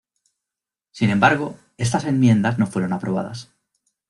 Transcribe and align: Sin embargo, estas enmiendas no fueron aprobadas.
Sin 0.89 1.11
embargo, 1.11 1.59
estas 1.77 2.05
enmiendas 2.05 2.57
no 2.57 2.65
fueron 2.65 2.91
aprobadas. 2.91 3.51